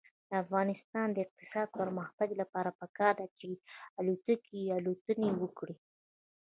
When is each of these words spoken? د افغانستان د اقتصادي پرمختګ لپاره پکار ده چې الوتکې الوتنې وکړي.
د 0.29 0.31
افغانستان 0.43 1.07
د 1.11 1.17
اقتصادي 1.25 1.73
پرمختګ 1.79 2.29
لپاره 2.41 2.69
پکار 2.81 3.13
ده 3.19 3.27
چې 3.37 3.49
الوتکې 3.99 4.59
الوتنې 4.77 5.29
وکړي. 5.41 5.75